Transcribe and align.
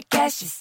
Podcasts. 0.00 0.60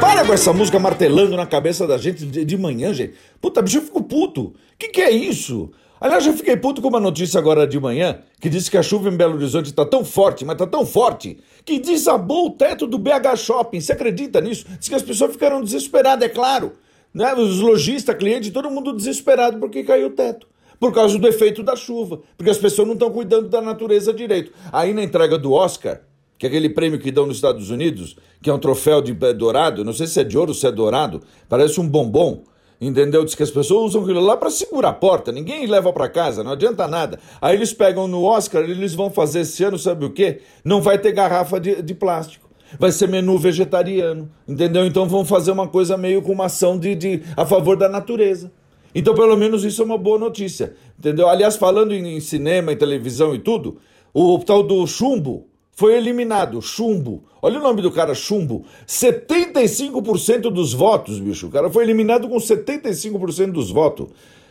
Para 0.00 0.24
com 0.24 0.32
essa 0.32 0.52
música 0.52 0.78
martelando 0.78 1.36
na 1.36 1.46
cabeça 1.46 1.86
da 1.86 1.98
gente 1.98 2.24
de, 2.24 2.44
de 2.44 2.56
manhã, 2.56 2.94
gente. 2.94 3.14
Puta, 3.40 3.60
bicho, 3.60 3.78
eu 3.78 3.82
fico 3.82 4.04
puto. 4.04 4.54
Que 4.78 4.88
que 4.88 5.00
é 5.00 5.10
isso? 5.10 5.72
Aliás, 6.00 6.26
eu 6.26 6.34
fiquei 6.34 6.56
puto 6.56 6.82
com 6.82 6.88
uma 6.88 7.00
notícia 7.00 7.38
agora 7.38 7.66
de 7.66 7.80
manhã 7.80 8.18
que 8.40 8.50
disse 8.50 8.70
que 8.70 8.76
a 8.76 8.82
chuva 8.82 9.08
em 9.08 9.16
Belo 9.16 9.34
Horizonte 9.34 9.72
tá 9.72 9.84
tão 9.84 10.04
forte, 10.04 10.44
mas 10.44 10.56
tá 10.56 10.66
tão 10.66 10.84
forte, 10.84 11.38
que 11.64 11.78
desabou 11.78 12.48
o 12.48 12.50
teto 12.50 12.86
do 12.86 12.98
BH 12.98 13.36
Shopping. 13.36 13.80
Você 13.80 13.92
acredita 13.92 14.40
nisso? 14.40 14.66
Diz 14.78 14.88
que 14.88 14.94
as 14.94 15.02
pessoas 15.02 15.32
ficaram 15.32 15.62
desesperadas, 15.62 16.28
é 16.28 16.28
claro. 16.28 16.72
Né? 17.14 17.32
Os 17.34 17.60
lojistas, 17.60 18.14
clientes, 18.16 18.50
todo 18.50 18.70
mundo 18.70 18.92
desesperado 18.92 19.58
porque 19.58 19.82
caiu 19.82 20.08
o 20.08 20.10
teto. 20.10 20.46
Por 20.78 20.92
causa 20.92 21.18
do 21.18 21.26
efeito 21.26 21.62
da 21.62 21.74
chuva. 21.74 22.20
Porque 22.36 22.50
as 22.50 22.58
pessoas 22.58 22.86
não 22.86 22.92
estão 22.94 23.10
cuidando 23.10 23.48
da 23.48 23.62
natureza 23.62 24.12
direito. 24.12 24.52
Aí 24.70 24.92
na 24.92 25.02
entrega 25.02 25.38
do 25.38 25.52
Oscar, 25.54 26.02
que 26.38 26.44
é 26.44 26.48
aquele 26.48 26.68
prêmio 26.68 26.98
que 26.98 27.10
dão 27.10 27.24
nos 27.24 27.38
Estados 27.38 27.70
Unidos, 27.70 28.16
que 28.42 28.50
é 28.50 28.52
um 28.52 28.58
troféu 28.58 29.00
de 29.00 29.16
é 29.24 29.32
dourado, 29.32 29.82
não 29.84 29.94
sei 29.94 30.06
se 30.06 30.20
é 30.20 30.24
de 30.24 30.36
ouro 30.36 30.50
ou 30.50 30.54
se 30.54 30.66
é 30.66 30.70
dourado, 30.72 31.22
parece 31.48 31.80
um 31.80 31.88
bombom. 31.88 32.44
Entendeu? 32.80 33.24
Diz 33.24 33.34
que 33.34 33.42
as 33.42 33.50
pessoas 33.50 33.90
usam 33.90 34.02
aquilo 34.02 34.20
lá 34.20 34.36
para 34.36 34.50
segurar 34.50 34.90
a 34.90 34.92
porta, 34.92 35.32
ninguém 35.32 35.66
leva 35.66 35.92
para 35.92 36.08
casa, 36.08 36.44
não 36.44 36.52
adianta 36.52 36.86
nada. 36.86 37.18
Aí 37.40 37.56
eles 37.56 37.72
pegam 37.72 38.06
no 38.06 38.22
Oscar, 38.22 38.62
eles 38.64 38.94
vão 38.94 39.10
fazer 39.10 39.40
esse 39.40 39.64
ano, 39.64 39.78
sabe 39.78 40.04
o 40.04 40.10
quê? 40.10 40.40
Não 40.62 40.82
vai 40.82 40.98
ter 40.98 41.12
garrafa 41.12 41.58
de, 41.58 41.80
de 41.82 41.94
plástico. 41.94 42.46
Vai 42.78 42.92
ser 42.92 43.08
menu 43.08 43.38
vegetariano, 43.38 44.30
entendeu? 44.46 44.84
Então 44.84 45.08
vão 45.08 45.24
fazer 45.24 45.52
uma 45.52 45.68
coisa 45.68 45.96
meio 45.96 46.20
com 46.20 46.32
uma 46.32 46.46
ação 46.46 46.78
de, 46.78 46.94
de 46.94 47.22
a 47.36 47.46
favor 47.46 47.76
da 47.76 47.88
natureza. 47.88 48.52
Então, 48.94 49.14
pelo 49.14 49.36
menos 49.36 49.64
isso 49.64 49.82
é 49.82 49.84
uma 49.84 49.98
boa 49.98 50.18
notícia, 50.18 50.74
entendeu? 50.98 51.28
Aliás, 51.28 51.56
falando 51.56 51.94
em, 51.94 52.16
em 52.16 52.20
cinema, 52.20 52.72
em 52.72 52.76
televisão 52.76 53.34
e 53.34 53.38
tudo, 53.38 53.78
o 54.12 54.38
tal 54.38 54.62
do 54.62 54.86
chumbo, 54.86 55.46
foi 55.76 55.94
eliminado. 55.94 56.60
Chumbo. 56.62 57.22
Olha 57.40 57.60
o 57.60 57.62
nome 57.62 57.82
do 57.82 57.92
cara, 57.92 58.14
Chumbo. 58.14 58.64
75% 58.88 60.50
dos 60.50 60.72
votos, 60.72 61.20
bicho. 61.20 61.46
O 61.46 61.50
cara 61.50 61.70
foi 61.70 61.84
eliminado 61.84 62.28
com 62.28 62.36
75% 62.36 63.52
dos 63.52 63.70
votos. 63.70 64.08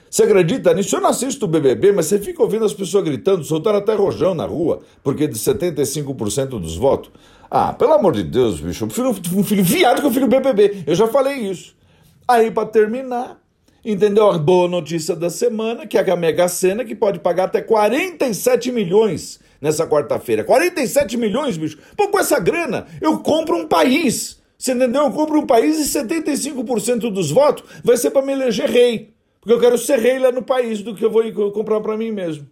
Você 0.10 0.24
acredita 0.24 0.74
nisso? 0.74 0.96
Eu 0.96 1.02
não 1.02 1.10
assisto 1.10 1.46
o 1.46 1.48
BBB, 1.48 1.92
mas 1.92 2.06
você 2.06 2.20
fica 2.20 2.42
ouvindo 2.42 2.64
as 2.64 2.74
pessoas 2.74 3.04
gritando, 3.04 3.44
soltando 3.44 3.80
até 3.80 3.96
rojão 3.96 4.36
na 4.36 4.46
rua, 4.46 4.82
porque 5.04 5.28
de 5.28 5.38
75% 5.38 6.60
dos 6.60 6.78
votos. 6.78 7.12
Ah, 7.50 7.74
pelo 7.74 7.94
amor 7.94 8.14
de 8.14 8.24
Deus, 8.24 8.60
bicho. 8.62 8.84
Eu 8.84 8.88
prefiro 8.88 9.40
um 9.40 9.44
filho 9.44 9.64
viado 9.64 10.02
que 10.02 10.08
eu 10.08 10.12
filho 10.12 10.28
BBB. 10.28 10.84
Eu 10.86 10.96
já 10.96 11.08
falei 11.08 11.38
isso. 11.38 11.76
Aí, 12.28 12.52
para 12.52 12.68
terminar, 12.68 13.42
entendeu? 13.86 14.32
A 14.32 14.38
boa 14.38 14.68
notícia 14.68 15.16
da 15.16 15.30
semana, 15.30 15.86
que 15.86 15.98
é 15.98 16.12
a 16.12 16.16
Mega 16.16 16.48
Sena, 16.48 16.84
que 16.84 16.96
pode 16.96 17.20
pagar 17.20 17.46
até 17.46 17.62
47 17.62 18.72
milhões 18.72 19.40
nessa 19.62 19.86
quarta-feira. 19.88 20.44
47 20.44 21.16
milhões, 21.18 21.58
bicho. 21.58 21.78
Pô, 21.96 22.08
com 22.08 22.20
essa 22.20 22.40
grana, 22.40 22.88
eu 23.00 23.20
compro 23.20 23.56
um 23.56 23.68
país. 23.68 24.42
Você 24.58 24.74
entendeu? 24.74 25.04
Eu 25.04 25.12
compro 25.12 25.40
um 25.40 25.46
país 25.46 25.78
e 25.80 26.00
75% 26.00 27.12
dos 27.12 27.30
votos 27.30 27.64
vai 27.84 27.96
ser 27.98 28.10
para 28.10 28.26
me 28.26 28.34
eleger 28.34 28.70
rei. 28.70 29.14
Porque 29.40 29.54
eu 29.54 29.60
quero 29.60 29.78
ser 29.78 30.00
rei 30.00 30.18
lá 30.18 30.32
no 30.32 30.42
país 30.42 30.82
do 30.82 30.96
que 30.96 31.06
eu 31.06 31.12
vou 31.12 31.52
comprar 31.52 31.80
para 31.80 31.96
mim 31.96 32.12
mesmo. 32.12 32.48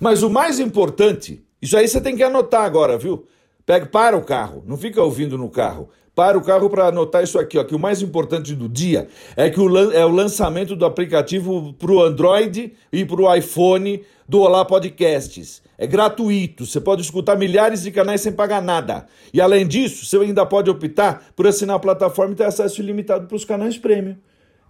Mas 0.00 0.22
o 0.22 0.30
mais 0.30 0.58
importante, 0.58 1.44
isso 1.62 1.76
aí 1.76 1.86
você 1.86 2.00
tem 2.00 2.16
que 2.16 2.22
anotar 2.22 2.64
agora, 2.64 2.98
viu? 2.98 3.26
Pega, 3.66 3.86
para 3.86 4.16
o 4.16 4.22
carro, 4.22 4.62
não 4.66 4.76
fica 4.76 5.02
ouvindo 5.02 5.38
no 5.38 5.48
carro. 5.48 5.88
Para 6.14 6.38
o 6.38 6.42
carro 6.42 6.70
para 6.70 6.86
anotar 6.86 7.24
isso 7.24 7.38
aqui, 7.38 7.58
ó, 7.58 7.64
que 7.64 7.74
o 7.74 7.78
mais 7.78 8.00
importante 8.00 8.54
do 8.54 8.68
dia 8.68 9.08
é 9.36 9.50
que 9.50 9.58
o, 9.58 9.92
é 9.92 10.04
o 10.04 10.10
lançamento 10.10 10.76
do 10.76 10.84
aplicativo 10.84 11.72
para 11.72 11.90
o 11.90 12.00
Android 12.00 12.72
e 12.92 13.04
para 13.04 13.20
o 13.20 13.34
iPhone 13.34 14.00
do 14.28 14.40
Olá 14.40 14.64
Podcasts. 14.64 15.60
É 15.76 15.88
gratuito, 15.88 16.66
você 16.66 16.80
pode 16.80 17.02
escutar 17.02 17.36
milhares 17.36 17.82
de 17.82 17.90
canais 17.90 18.20
sem 18.20 18.32
pagar 18.32 18.62
nada. 18.62 19.06
E 19.32 19.40
além 19.40 19.66
disso, 19.66 20.06
você 20.06 20.16
ainda 20.18 20.46
pode 20.46 20.70
optar 20.70 21.32
por 21.34 21.48
assinar 21.48 21.76
a 21.76 21.80
plataforma 21.80 22.32
e 22.32 22.36
ter 22.36 22.44
acesso 22.44 22.80
ilimitado 22.80 23.26
para 23.26 23.36
os 23.36 23.44
canais 23.44 23.76
premium. 23.76 24.16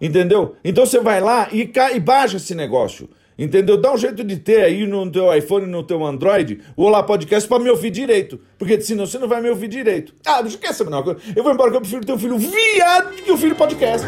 Entendeu? 0.01 0.55
Então 0.63 0.83
você 0.83 0.99
vai 0.99 1.21
lá 1.21 1.47
e, 1.51 1.71
e 1.93 1.99
baixa 1.99 2.37
esse 2.37 2.55
negócio. 2.55 3.07
Entendeu? 3.37 3.77
Dá 3.77 3.93
um 3.93 3.97
jeito 3.97 4.23
de 4.23 4.37
ter 4.37 4.61
aí 4.63 4.87
no 4.87 5.11
teu 5.11 5.33
iPhone, 5.33 5.65
no 5.65 5.83
teu 5.83 6.05
Android, 6.05 6.61
o 6.75 6.83
Olá 6.83 7.03
Podcast 7.03 7.47
para 7.47 7.61
me 7.61 7.69
ouvir 7.69 7.91
direito. 7.91 8.39
Porque 8.57 8.79
senão 8.79 9.05
você 9.05 9.19
não 9.19 9.27
vai 9.27 9.41
me 9.41 9.49
ouvir 9.49 9.67
direito. 9.67 10.13
Ah, 10.25 10.41
saber 10.73 10.89
uma 10.89 11.03
coisa? 11.03 11.19
Eu 11.35 11.43
vou 11.43 11.51
embora 11.51 11.69
que 11.69 11.77
eu 11.77 11.81
prefiro 11.81 12.05
ter 12.05 12.13
um 12.13 12.19
filho 12.19 12.37
viado 12.37 13.13
que 13.15 13.31
o 13.31 13.35
um 13.35 13.37
filho 13.37 13.55
podcast. 13.55 14.07